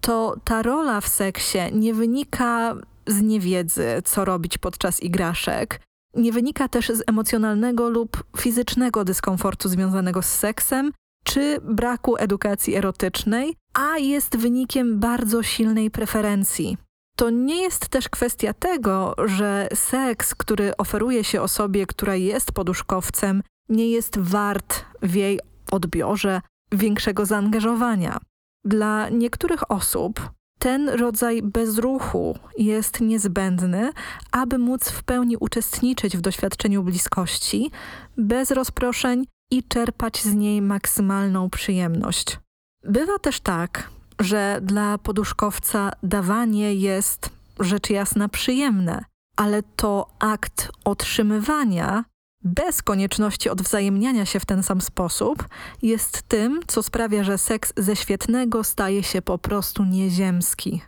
to 0.00 0.36
ta 0.44 0.62
rola 0.62 1.00
w 1.00 1.08
seksie 1.08 1.58
nie 1.72 1.94
wynika 1.94 2.74
z 3.06 3.22
niewiedzy, 3.22 3.86
co 4.04 4.24
robić 4.24 4.58
podczas 4.58 5.02
igraszek, 5.02 5.80
nie 6.14 6.32
wynika 6.32 6.68
też 6.68 6.88
z 6.88 7.02
emocjonalnego 7.06 7.88
lub 7.88 8.24
fizycznego 8.36 9.04
dyskomfortu 9.04 9.68
związanego 9.68 10.22
z 10.22 10.26
seksem, 10.26 10.92
czy 11.24 11.58
braku 11.62 12.16
edukacji 12.16 12.74
erotycznej, 12.76 13.56
a 13.74 13.98
jest 13.98 14.36
wynikiem 14.36 15.00
bardzo 15.00 15.42
silnej 15.42 15.90
preferencji. 15.90 16.76
To 17.16 17.30
nie 17.30 17.62
jest 17.62 17.88
też 17.88 18.08
kwestia 18.08 18.52
tego, 18.54 19.14
że 19.24 19.68
seks, 19.74 20.34
który 20.34 20.76
oferuje 20.76 21.24
się 21.24 21.42
osobie, 21.42 21.86
która 21.86 22.16
jest 22.16 22.52
poduszkowcem, 22.52 23.42
nie 23.68 23.90
jest 23.90 24.18
wart 24.18 24.84
w 25.02 25.14
jej 25.14 25.40
odbiorze 25.70 26.40
większego 26.72 27.26
zaangażowania. 27.26 28.18
Dla 28.64 29.08
niektórych 29.08 29.70
osób 29.70 30.30
ten 30.62 30.88
rodzaj 30.88 31.42
bezruchu 31.42 32.38
jest 32.58 33.00
niezbędny, 33.00 33.92
aby 34.32 34.58
móc 34.58 34.90
w 34.90 35.02
pełni 35.04 35.36
uczestniczyć 35.36 36.16
w 36.16 36.20
doświadczeniu 36.20 36.82
bliskości, 36.82 37.70
bez 38.16 38.50
rozproszeń 38.50 39.24
i 39.50 39.62
czerpać 39.62 40.22
z 40.22 40.34
niej 40.34 40.62
maksymalną 40.62 41.50
przyjemność. 41.50 42.38
Bywa 42.84 43.18
też 43.18 43.40
tak, 43.40 43.90
że 44.20 44.60
dla 44.62 44.98
poduszkowca 44.98 45.92
dawanie 46.02 46.74
jest 46.74 47.30
rzecz 47.60 47.90
jasna 47.90 48.28
przyjemne, 48.28 49.04
ale 49.36 49.62
to 49.62 50.06
akt 50.18 50.72
otrzymywania 50.84 52.04
bez 52.44 52.82
konieczności 52.82 53.50
odwzajemniania 53.50 54.26
się 54.26 54.40
w 54.40 54.46
ten 54.46 54.62
sam 54.62 54.80
sposób 54.80 55.48
jest 55.82 56.22
tym, 56.22 56.60
co 56.66 56.82
sprawia, 56.82 57.24
że 57.24 57.38
seks 57.38 57.72
ze 57.76 57.96
świetnego 57.96 58.64
staje 58.64 59.02
się 59.02 59.22
po 59.22 59.38
prostu 59.38 59.84
nieziemski. 59.84 60.82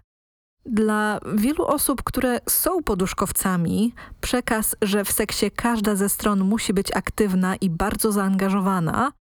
Dla 0.66 1.20
wielu 1.34 1.66
osób, 1.66 2.02
które 2.02 2.40
są 2.48 2.82
poduszkowcami, 2.82 3.94
przekaz, 4.20 4.76
że 4.82 5.04
w 5.04 5.12
seksie 5.12 5.50
każda 5.50 5.96
ze 5.96 6.08
stron 6.08 6.40
musi 6.40 6.74
być 6.74 6.96
aktywna 6.96 7.56
i 7.56 7.70
bardzo 7.70 8.12
zaangażowana, 8.12 9.12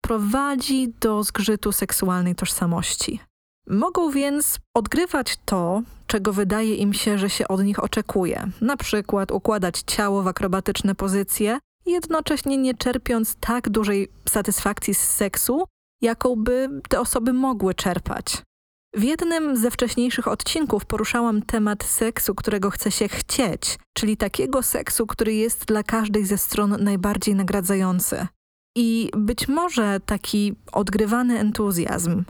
prowadzi 0.00 0.92
do 1.00 1.22
zgrzytu 1.22 1.72
seksualnej 1.72 2.34
tożsamości. 2.34 3.20
Mogą 3.66 4.10
więc 4.10 4.58
odgrywać 4.74 5.36
to, 5.44 5.82
czego 6.06 6.32
wydaje 6.32 6.74
im 6.74 6.92
się, 6.92 7.18
że 7.18 7.30
się 7.30 7.48
od 7.48 7.64
nich 7.64 7.84
oczekuje. 7.84 8.50
Na 8.60 8.76
przykład 8.76 9.30
układać 9.32 9.82
ciało 9.86 10.22
w 10.22 10.28
akrobatyczne 10.28 10.94
pozycje, 10.94 11.58
jednocześnie 11.86 12.56
nie 12.56 12.74
czerpiąc 12.74 13.36
tak 13.40 13.68
dużej 13.68 14.08
satysfakcji 14.28 14.94
z 14.94 14.98
seksu, 14.98 15.64
jaką 16.02 16.36
by 16.36 16.68
te 16.88 17.00
osoby 17.00 17.32
mogły 17.32 17.74
czerpać. 17.74 18.42
W 18.96 19.02
jednym 19.02 19.56
ze 19.56 19.70
wcześniejszych 19.70 20.28
odcinków 20.28 20.84
poruszałam 20.84 21.42
temat 21.42 21.84
seksu, 21.84 22.34
którego 22.34 22.70
chce 22.70 22.90
się 22.90 23.08
chcieć, 23.08 23.78
czyli 23.96 24.16
takiego 24.16 24.62
seksu, 24.62 25.06
który 25.06 25.34
jest 25.34 25.64
dla 25.64 25.82
każdej 25.82 26.24
ze 26.24 26.38
stron 26.38 26.76
najbardziej 26.80 27.34
nagradzający. 27.34 28.26
I 28.76 29.10
być 29.16 29.48
może 29.48 30.00
taki 30.06 30.54
odgrywany 30.72 31.38
entuzjazm 31.38 32.24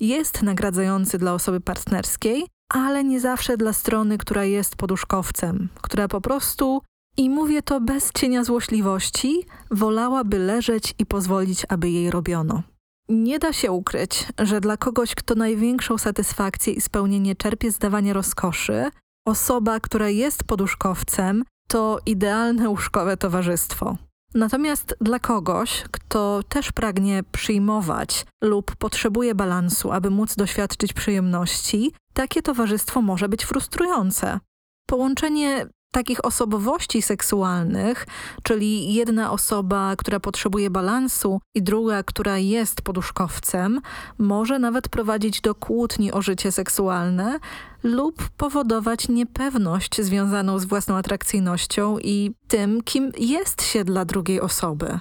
jest 0.00 0.42
nagradzający 0.42 1.18
dla 1.18 1.34
osoby 1.34 1.60
partnerskiej, 1.60 2.46
ale 2.68 3.04
nie 3.04 3.20
zawsze 3.20 3.56
dla 3.56 3.72
strony, 3.72 4.18
która 4.18 4.44
jest 4.44 4.76
poduszkowcem, 4.76 5.68
która 5.82 6.08
po 6.08 6.20
prostu, 6.20 6.82
i 7.20 7.30
mówię 7.30 7.62
to 7.62 7.80
bez 7.80 8.12
cienia 8.12 8.44
złośliwości, 8.44 9.46
wolałaby 9.70 10.38
leżeć 10.38 10.94
i 10.98 11.06
pozwolić, 11.06 11.66
aby 11.68 11.90
jej 11.90 12.10
robiono. 12.10 12.62
Nie 13.08 13.38
da 13.38 13.52
się 13.52 13.72
ukryć, 13.72 14.26
że 14.38 14.60
dla 14.60 14.76
kogoś, 14.76 15.14
kto 15.14 15.34
największą 15.34 15.98
satysfakcję 15.98 16.72
i 16.72 16.80
spełnienie 16.80 17.36
czerpie 17.36 17.72
z 17.72 17.78
dawania 17.78 18.12
rozkoszy, 18.12 18.90
osoba, 19.26 19.80
która 19.80 20.08
jest 20.08 20.44
poduszkowcem, 20.44 21.44
to 21.68 21.98
idealne 22.06 22.68
łóżkowe 22.68 23.16
towarzystwo. 23.16 23.96
Natomiast 24.34 24.96
dla 25.00 25.18
kogoś, 25.18 25.84
kto 25.90 26.40
też 26.48 26.72
pragnie 26.72 27.22
przyjmować 27.32 28.26
lub 28.42 28.76
potrzebuje 28.76 29.34
balansu, 29.34 29.92
aby 29.92 30.10
móc 30.10 30.36
doświadczyć 30.36 30.92
przyjemności, 30.92 31.92
takie 32.14 32.42
towarzystwo 32.42 33.02
może 33.02 33.28
być 33.28 33.44
frustrujące. 33.44 34.38
Połączenie 34.86 35.66
takich 35.90 36.24
osobowości 36.24 37.02
seksualnych, 37.02 38.06
czyli 38.42 38.94
jedna 38.94 39.32
osoba, 39.32 39.94
która 39.98 40.20
potrzebuje 40.20 40.70
balansu 40.70 41.40
i 41.54 41.62
druga, 41.62 42.02
która 42.02 42.38
jest 42.38 42.82
poduszkowcem, 42.82 43.80
może 44.18 44.58
nawet 44.58 44.88
prowadzić 44.88 45.40
do 45.40 45.54
kłótni 45.54 46.12
o 46.12 46.22
życie 46.22 46.52
seksualne 46.52 47.38
lub 47.82 48.28
powodować 48.36 49.08
niepewność 49.08 50.02
związaną 50.02 50.58
z 50.58 50.64
własną 50.64 50.96
atrakcyjnością 50.96 51.98
i 51.98 52.34
tym, 52.48 52.82
kim 52.82 53.12
jest 53.18 53.62
się 53.62 53.84
dla 53.84 54.04
drugiej 54.04 54.40
osoby. 54.40 54.98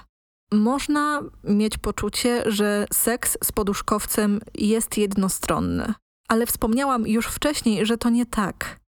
Można 0.51 1.21
mieć 1.43 1.77
poczucie, 1.77 2.43
że 2.45 2.85
seks 2.93 3.37
z 3.43 3.51
poduszkowcem 3.51 4.41
jest 4.55 4.97
jednostronny, 4.97 5.93
ale 6.27 6.45
wspomniałam 6.45 7.07
już 7.07 7.27
wcześniej, 7.27 7.85
że 7.85 7.97
to 7.97 8.09
nie 8.09 8.25
tak. 8.25 8.79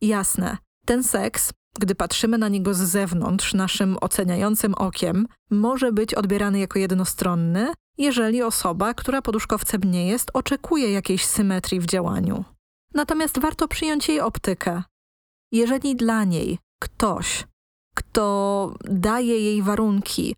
Jasne, 0.00 0.56
ten 0.86 1.04
seks, 1.04 1.52
gdy 1.78 1.94
patrzymy 1.94 2.38
na 2.38 2.48
niego 2.48 2.74
z 2.74 2.78
zewnątrz, 2.78 3.54
naszym 3.54 3.96
oceniającym 4.00 4.74
okiem, 4.74 5.26
może 5.50 5.92
być 5.92 6.14
odbierany 6.14 6.58
jako 6.58 6.78
jednostronny, 6.78 7.72
jeżeli 7.98 8.42
osoba, 8.42 8.94
która 8.94 9.22
poduszkowcem 9.22 9.80
nie 9.84 10.08
jest, 10.08 10.30
oczekuje 10.34 10.92
jakiejś 10.92 11.24
symetrii 11.24 11.80
w 11.80 11.86
działaniu. 11.86 12.44
Natomiast 12.94 13.38
warto 13.38 13.68
przyjąć 13.68 14.08
jej 14.08 14.20
optykę. 14.20 14.82
Jeżeli 15.52 15.96
dla 15.96 16.24
niej 16.24 16.58
ktoś, 16.82 17.44
kto 17.96 18.74
daje 18.84 19.40
jej 19.40 19.62
warunki 19.62 20.36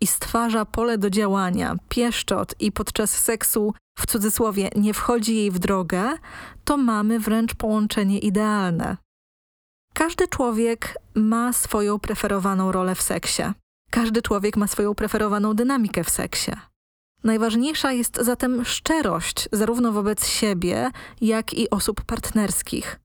i 0.00 0.06
stwarza 0.06 0.64
pole 0.64 0.98
do 0.98 1.10
działania, 1.10 1.76
pieszczot 1.88 2.54
i 2.60 2.72
podczas 2.72 3.10
seksu 3.10 3.74
w 3.98 4.06
cudzysłowie 4.06 4.70
nie 4.76 4.94
wchodzi 4.94 5.36
jej 5.36 5.50
w 5.50 5.58
drogę, 5.58 6.16
to 6.64 6.76
mamy 6.76 7.20
wręcz 7.20 7.54
połączenie 7.54 8.18
idealne. 8.18 8.96
Każdy 10.00 10.28
człowiek 10.28 10.94
ma 11.14 11.52
swoją 11.52 11.98
preferowaną 11.98 12.72
rolę 12.72 12.94
w 12.94 13.02
seksie. 13.02 13.42
Każdy 13.90 14.22
człowiek 14.22 14.56
ma 14.56 14.66
swoją 14.66 14.94
preferowaną 14.94 15.54
dynamikę 15.54 16.04
w 16.04 16.10
seksie. 16.10 16.50
Najważniejsza 17.24 17.92
jest 17.92 18.16
zatem 18.16 18.64
szczerość 18.64 19.48
zarówno 19.52 19.92
wobec 19.92 20.26
siebie, 20.26 20.90
jak 21.20 21.54
i 21.54 21.70
osób 21.70 22.00
partnerskich. 22.04 23.00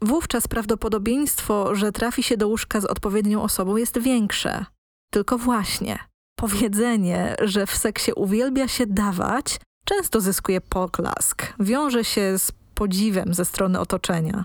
Wówczas 0.00 0.48
prawdopodobieństwo, 0.48 1.74
że 1.74 1.92
trafi 1.92 2.22
się 2.22 2.36
do 2.36 2.48
łóżka 2.48 2.80
z 2.80 2.84
odpowiednią 2.84 3.42
osobą 3.42 3.76
jest 3.76 3.98
większe. 3.98 4.64
Tylko 5.10 5.38
właśnie, 5.38 5.98
powiedzenie, 6.36 7.36
że 7.42 7.66
w 7.66 7.76
seksie 7.76 8.12
uwielbia 8.12 8.68
się 8.68 8.86
dawać, 8.86 9.60
często 9.84 10.20
zyskuje 10.20 10.60
poklask, 10.60 11.52
wiąże 11.60 12.04
się 12.04 12.38
z 12.38 12.52
podziwem 12.74 13.34
ze 13.34 13.44
strony 13.44 13.80
otoczenia. 13.80 14.44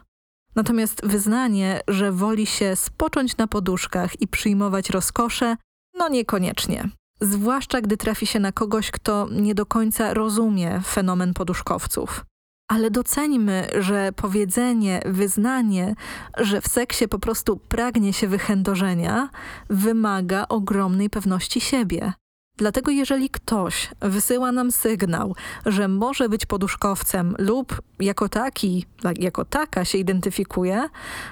Natomiast 0.55 1.05
wyznanie, 1.05 1.79
że 1.87 2.11
woli 2.11 2.45
się 2.45 2.75
spocząć 2.75 3.37
na 3.37 3.47
poduszkach 3.47 4.21
i 4.21 4.27
przyjmować 4.27 4.89
rozkosze, 4.89 5.55
no 5.97 6.09
niekoniecznie. 6.09 6.89
Zwłaszcza 7.21 7.81
gdy 7.81 7.97
trafi 7.97 8.25
się 8.25 8.39
na 8.39 8.51
kogoś, 8.51 8.91
kto 8.91 9.27
nie 9.31 9.55
do 9.55 9.65
końca 9.65 10.13
rozumie 10.13 10.81
fenomen 10.85 11.33
poduszkowców. 11.33 12.25
Ale 12.67 12.91
doceńmy, 12.91 13.67
że 13.79 14.11
powiedzenie, 14.15 15.01
wyznanie, 15.05 15.95
że 16.37 16.61
w 16.61 16.67
seksie 16.67 17.07
po 17.07 17.19
prostu 17.19 17.57
pragnie 17.57 18.13
się 18.13 18.27
wychędożenia, 18.27 19.29
wymaga 19.69 20.45
ogromnej 20.49 21.09
pewności 21.09 21.61
siebie. 21.61 22.13
Dlatego 22.61 22.91
jeżeli 22.91 23.29
ktoś 23.29 23.89
wysyła 24.01 24.51
nam 24.51 24.71
sygnał, 24.71 25.35
że 25.65 25.87
może 25.87 26.29
być 26.29 26.45
poduszkowcem 26.45 27.35
lub 27.39 27.81
jako 27.99 28.29
taki, 28.29 28.85
jako 29.19 29.45
taka 29.45 29.85
się 29.85 29.97
identyfikuje, 29.97 30.89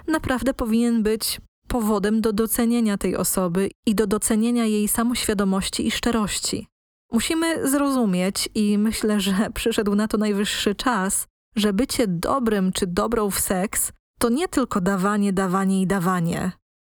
naprawdę 0.08 0.54
powinien 0.54 1.04
być 1.04 1.42
powodem 1.68 2.22
do 2.22 2.34
docenienia 2.34 2.98
tej 2.98 3.16
osoby 3.16 3.70
i 3.86 3.96
do 3.96 4.08
docenienia 4.08 4.66
jej 4.66 4.88
samoświadomości 4.88 5.88
i 5.88 5.92
szczerości. 5.92 6.68
Musimy 7.12 7.68
zrozumieć 7.70 8.50
i 8.56 8.78
myślę, 8.78 9.20
że 9.20 9.34
przyszedł 9.60 9.96
na 9.96 10.08
to 10.08 10.18
najwyższy 10.18 10.76
czas, 10.76 11.28
że 11.56 11.74
bycie 11.74 12.08
dobrym 12.08 12.72
czy 12.72 12.88
dobrą 12.88 13.30
w 13.32 13.40
seks 13.40 13.92
to 14.20 14.30
nie 14.30 14.48
tylko 14.48 14.82
dawanie, 14.82 15.34
dawanie 15.34 15.82
i 15.82 15.88
dawanie 15.88 16.52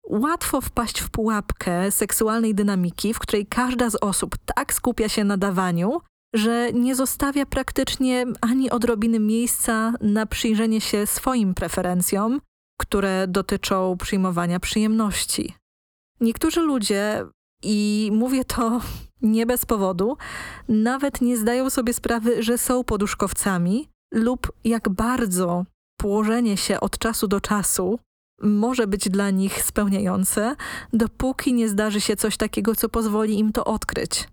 łatwo 0.09 0.61
wpaść 0.61 1.01
w 1.01 1.11
pułapkę 1.11 1.91
seksualnej 1.91 2.55
dynamiki, 2.55 3.15
w 3.15 3.19
której 3.19 3.47
każda 3.47 3.91
z 3.91 3.95
osób 3.95 4.37
tak 4.55 4.75
skupia 4.75 5.09
się 5.09 5.25
na 5.25 5.37
dawaniu, 5.37 6.01
że 6.35 6.73
nie 6.73 6.95
zostawia 6.95 7.47
praktycznie 7.47 8.27
ani 8.41 8.71
odrobiny 8.71 9.21
miejsca 9.21 9.95
na 10.01 10.27
przyjrzenie 10.27 10.81
się 10.81 11.07
swoim 11.07 11.55
preferencjom, 11.55 12.41
które 12.81 13.27
dotyczą 13.29 13.97
przyjmowania 13.97 14.61
przyjemności. 14.61 15.55
Niektórzy 16.21 16.61
ludzie, 16.61 17.27
i 17.63 18.11
mówię 18.13 18.45
to 18.45 18.81
nie 19.23 19.47
bez 19.47 19.67
powodu, 19.67 20.17
nawet 20.69 21.21
nie 21.21 21.37
zdają 21.37 21.71
sobie 21.71 21.93
sprawy, 21.93 22.43
że 22.43 22.59
są 22.59 22.85
poduszkowcami 22.85 23.89
lub 24.15 24.53
jak 24.65 24.89
bardzo 24.89 25.65
położenie 25.97 26.57
się 26.57 26.81
od 26.81 26.99
czasu 26.99 27.29
do 27.29 27.41
czasu 27.41 27.99
może 28.43 28.87
być 28.87 29.09
dla 29.09 29.31
nich 29.31 29.63
spełniające, 29.63 30.57
dopóki 30.93 31.55
nie 31.55 31.69
zdarzy 31.69 32.01
się 32.01 32.17
coś 32.17 32.37
takiego, 32.37 32.75
co 32.75 32.89
pozwoli 32.89 33.39
im 33.39 33.53
to 33.53 33.65
odkryć. 33.65 34.29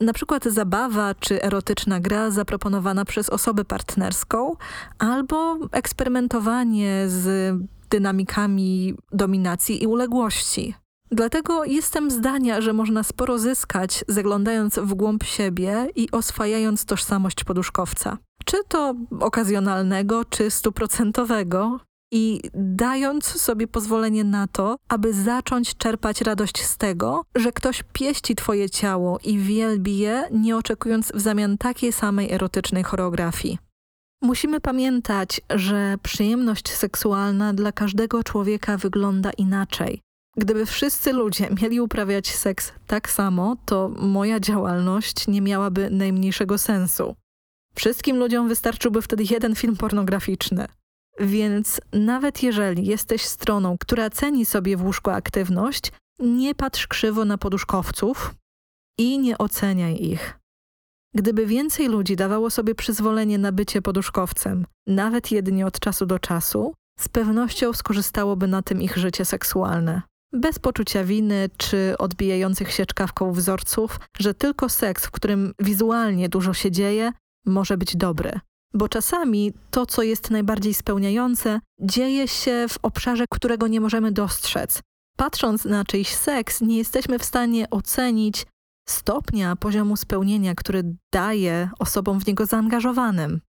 Na 0.00 0.12
przykład 0.12 0.44
zabawa 0.44 1.14
czy 1.14 1.42
erotyczna 1.42 2.00
gra 2.00 2.30
zaproponowana 2.30 3.04
przez 3.04 3.30
osobę 3.30 3.64
partnerską 3.64 4.56
albo 4.98 5.58
eksperymentowanie 5.72 7.04
z 7.08 7.54
dynamikami 7.90 8.94
dominacji 9.12 9.82
i 9.82 9.86
uległości. 9.86 10.74
Dlatego 11.10 11.64
jestem 11.64 12.10
zdania, 12.10 12.60
że 12.60 12.72
można 12.72 13.02
sporo 13.02 13.38
zyskać 13.38 14.04
zaglądając 14.08 14.78
w 14.78 14.94
głąb 14.94 15.24
siebie 15.24 15.88
i 15.96 16.10
oswajając 16.10 16.84
tożsamość 16.84 17.44
poduszkowca. 17.44 18.18
Czy 18.44 18.56
to 18.68 18.94
okazjonalnego, 19.20 20.24
czy 20.24 20.50
stuprocentowego, 20.50 21.80
i 22.12 22.40
dając 22.54 23.24
sobie 23.24 23.68
pozwolenie 23.68 24.24
na 24.24 24.46
to, 24.46 24.76
aby 24.88 25.12
zacząć 25.12 25.76
czerpać 25.76 26.20
radość 26.20 26.62
z 26.64 26.76
tego, 26.76 27.24
że 27.34 27.52
ktoś 27.52 27.82
pieści 27.92 28.34
twoje 28.34 28.70
ciało 28.70 29.18
i 29.24 29.38
wielbi 29.38 29.98
je, 29.98 30.28
nie 30.30 30.56
oczekując 30.56 31.12
w 31.12 31.20
zamian 31.20 31.58
takiej 31.58 31.92
samej 31.92 32.32
erotycznej 32.32 32.82
choreografii. 32.82 33.58
Musimy 34.22 34.60
pamiętać, 34.60 35.40
że 35.50 35.96
przyjemność 36.02 36.72
seksualna 36.72 37.52
dla 37.52 37.72
każdego 37.72 38.24
człowieka 38.24 38.76
wygląda 38.76 39.30
inaczej. 39.30 40.00
Gdyby 40.36 40.66
wszyscy 40.66 41.12
ludzie 41.12 41.48
mieli 41.62 41.80
uprawiać 41.80 42.34
seks 42.34 42.72
tak 42.86 43.10
samo, 43.10 43.56
to 43.66 43.88
moja 43.88 44.40
działalność 44.40 45.28
nie 45.28 45.40
miałaby 45.40 45.90
najmniejszego 45.90 46.58
sensu. 46.58 47.14
Wszystkim 47.74 48.16
ludziom 48.16 48.48
wystarczyłby 48.48 49.02
wtedy 49.02 49.24
jeden 49.30 49.54
film 49.54 49.76
pornograficzny. 49.76 50.66
Więc 51.20 51.80
nawet 51.92 52.42
jeżeli 52.42 52.86
jesteś 52.86 53.22
stroną, 53.22 53.78
która 53.78 54.10
ceni 54.10 54.46
sobie 54.46 54.76
w 54.76 54.84
łóżku 54.84 55.10
aktywność, 55.10 55.92
nie 56.18 56.54
patrz 56.54 56.86
krzywo 56.86 57.24
na 57.24 57.38
poduszkowców 57.38 58.34
i 58.98 59.18
nie 59.18 59.38
oceniaj 59.38 60.02
ich. 60.02 60.38
Gdyby 61.14 61.46
więcej 61.46 61.88
ludzi 61.88 62.16
dawało 62.16 62.50
sobie 62.50 62.74
przyzwolenie 62.74 63.38
na 63.38 63.52
bycie 63.52 63.82
poduszkowcem, 63.82 64.66
nawet 64.86 65.30
jedynie 65.30 65.66
od 65.66 65.80
czasu 65.80 66.06
do 66.06 66.18
czasu, 66.18 66.74
z 66.98 67.08
pewnością 67.08 67.72
skorzystałoby 67.72 68.46
na 68.46 68.62
tym 68.62 68.82
ich 68.82 68.96
życie 68.96 69.24
seksualne. 69.24 70.02
Bez 70.32 70.58
poczucia 70.58 71.04
winy 71.04 71.50
czy 71.56 71.94
odbijających 71.98 72.72
się 72.72 72.86
czkawką 72.86 73.32
wzorców, 73.32 74.00
że 74.18 74.34
tylko 74.34 74.68
seks, 74.68 75.06
w 75.06 75.10
którym 75.10 75.52
wizualnie 75.58 76.28
dużo 76.28 76.54
się 76.54 76.70
dzieje, 76.70 77.12
może 77.46 77.76
być 77.76 77.96
dobry. 77.96 78.40
Bo 78.74 78.88
czasami 78.88 79.52
to, 79.70 79.86
co 79.86 80.02
jest 80.02 80.30
najbardziej 80.30 80.74
spełniające, 80.74 81.60
dzieje 81.80 82.28
się 82.28 82.66
w 82.68 82.78
obszarze, 82.82 83.24
którego 83.30 83.66
nie 83.66 83.80
możemy 83.80 84.12
dostrzec. 84.12 84.80
Patrząc 85.16 85.64
na 85.64 85.84
czyjś 85.84 86.14
seks, 86.14 86.60
nie 86.60 86.78
jesteśmy 86.78 87.18
w 87.18 87.24
stanie 87.24 87.70
ocenić 87.70 88.46
stopnia, 88.88 89.56
poziomu 89.56 89.96
spełnienia, 89.96 90.54
który 90.54 90.96
daje 91.12 91.70
osobom 91.78 92.20
w 92.20 92.26
niego 92.26 92.46
zaangażowanym. 92.46 93.40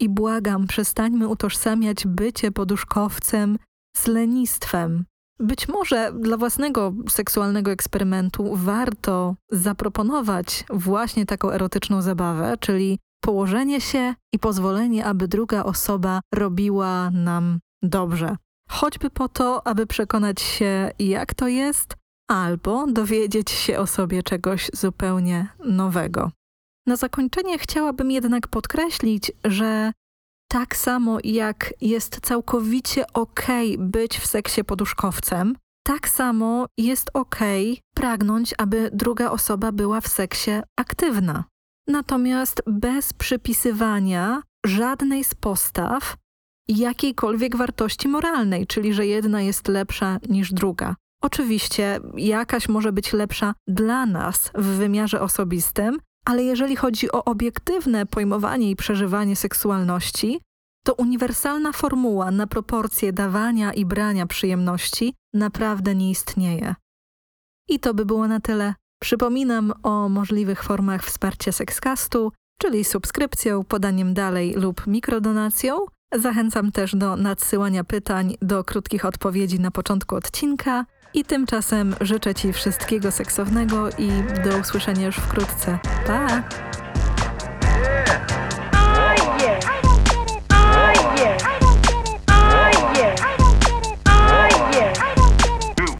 I 0.00 0.08
błagam, 0.08 0.66
przestańmy 0.66 1.28
utożsamiać 1.28 2.06
bycie 2.06 2.52
poduszkowcem 2.52 3.58
z 3.96 4.06
lenistwem. 4.06 5.04
Być 5.40 5.68
może 5.68 6.12
dla 6.12 6.36
własnego 6.36 6.92
seksualnego 7.08 7.70
eksperymentu 7.70 8.56
warto 8.56 9.36
zaproponować 9.50 10.64
właśnie 10.70 11.26
taką 11.26 11.50
erotyczną 11.50 12.02
zabawę, 12.02 12.54
czyli 12.60 12.98
położenie 13.20 13.80
się 13.80 14.14
i 14.34 14.38
pozwolenie, 14.38 15.04
aby 15.04 15.28
druga 15.28 15.64
osoba 15.64 16.20
robiła 16.34 17.10
nam 17.10 17.58
dobrze. 17.82 18.36
Choćby 18.70 19.10
po 19.10 19.28
to, 19.28 19.66
aby 19.66 19.86
przekonać 19.86 20.40
się, 20.40 20.90
jak 20.98 21.34
to 21.34 21.48
jest, 21.48 21.96
albo 22.30 22.86
dowiedzieć 22.86 23.50
się 23.50 23.78
o 23.78 23.86
sobie 23.86 24.22
czegoś 24.22 24.70
zupełnie 24.74 25.46
nowego. 25.64 26.30
Na 26.86 26.96
zakończenie 26.96 27.58
chciałabym 27.58 28.10
jednak 28.10 28.48
podkreślić, 28.48 29.32
że 29.44 29.92
tak 30.50 30.76
samo 30.76 31.18
jak 31.24 31.74
jest 31.80 32.20
całkowicie 32.20 33.04
okej 33.12 33.78
być 33.78 34.18
w 34.18 34.26
seksie 34.26 34.64
poduszkowcem, 34.64 35.56
tak 35.86 36.08
samo 36.08 36.66
jest 36.78 37.10
okej 37.14 37.80
pragnąć, 37.94 38.54
aby 38.58 38.90
druga 38.92 39.30
osoba 39.30 39.72
była 39.72 40.00
w 40.00 40.08
seksie 40.08 40.50
aktywna. 40.76 41.44
Natomiast 41.86 42.62
bez 42.66 43.12
przypisywania 43.12 44.42
żadnej 44.66 45.24
z 45.24 45.34
postaw 45.34 46.16
jakiejkolwiek 46.68 47.56
wartości 47.56 48.08
moralnej, 48.08 48.66
czyli 48.66 48.94
że 48.94 49.06
jedna 49.06 49.42
jest 49.42 49.68
lepsza 49.68 50.18
niż 50.28 50.52
druga. 50.52 50.96
Oczywiście 51.22 52.00
jakaś 52.16 52.68
może 52.68 52.92
być 52.92 53.12
lepsza 53.12 53.54
dla 53.68 54.06
nas 54.06 54.50
w 54.54 54.64
wymiarze 54.64 55.20
osobistym, 55.20 55.98
ale 56.24 56.44
jeżeli 56.44 56.76
chodzi 56.76 57.12
o 57.12 57.24
obiektywne 57.24 58.06
pojmowanie 58.06 58.70
i 58.70 58.76
przeżywanie 58.76 59.36
seksualności, 59.36 60.40
to 60.84 60.94
uniwersalna 60.94 61.72
formuła 61.72 62.30
na 62.30 62.46
proporcje 62.46 63.12
dawania 63.12 63.72
i 63.72 63.84
brania 63.84 64.26
przyjemności 64.26 65.14
naprawdę 65.34 65.94
nie 65.94 66.10
istnieje. 66.10 66.74
I 67.68 67.80
to 67.80 67.94
by 67.94 68.04
było 68.04 68.28
na 68.28 68.40
tyle. 68.40 68.74
Przypominam 69.02 69.72
o 69.82 70.08
możliwych 70.08 70.62
formach 70.62 71.04
wsparcia 71.04 71.52
Sexcastu, 71.52 72.32
czyli 72.58 72.84
subskrypcją, 72.84 73.64
podaniem 73.64 74.14
dalej 74.14 74.54
lub 74.54 74.86
mikrodonacją. 74.86 75.86
Zachęcam 76.14 76.72
też 76.72 76.96
do 76.96 77.16
nadsyłania 77.16 77.84
pytań 77.84 78.36
do 78.42 78.64
krótkich 78.64 79.04
odpowiedzi 79.04 79.60
na 79.60 79.70
początku 79.70 80.16
odcinka. 80.16 80.86
I 81.14 81.24
tymczasem 81.24 81.94
życzę 82.00 82.34
Ci 82.34 82.52
wszystkiego 82.52 83.10
seksownego 83.10 83.90
i 83.90 84.08
do 84.44 84.58
usłyszenia 84.58 85.06
już 85.06 85.16
wkrótce. 85.16 85.78
Pa! 86.06 86.42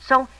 So 0.09 0.40